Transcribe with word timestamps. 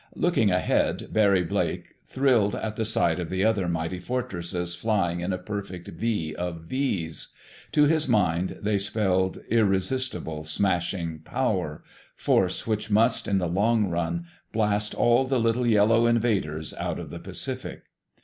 Looking 0.15 0.49
ahead, 0.49 1.09
Barry 1.13 1.43
Blake 1.43 1.93
thrilled 2.03 2.55
at 2.55 2.75
the 2.75 2.85
sight 2.85 3.19
of 3.19 3.29
the 3.29 3.45
other 3.45 3.67
mighty 3.69 3.99
Fortresses 3.99 4.73
flying 4.73 5.19
in 5.19 5.31
a 5.31 5.37
perfect 5.37 5.89
V 5.89 6.33
of 6.37 6.61
V's. 6.61 7.27
To 7.73 7.83
his 7.83 8.07
mind 8.07 8.57
they 8.63 8.79
spelled 8.79 9.43
irresistible, 9.47 10.43
smashing 10.43 11.19
power—force 11.19 12.65
which 12.65 12.89
must, 12.89 13.27
in 13.27 13.37
the 13.37 13.47
long 13.47 13.89
run, 13.91 14.25
blast 14.51 14.95
all 14.95 15.23
the 15.25 15.39
little 15.39 15.67
yellow 15.67 16.07
invaders 16.07 16.73
out 16.73 16.97
of 16.97 17.11
the 17.11 17.19
Pacific. 17.19 17.83